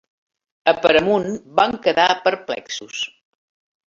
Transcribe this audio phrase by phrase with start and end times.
[0.71, 1.29] A Paramount
[1.59, 3.03] van quedar perplexos.